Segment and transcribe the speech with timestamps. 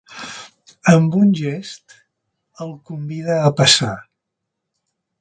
[0.93, 1.95] Amb un gest
[2.67, 3.95] el convida a passar.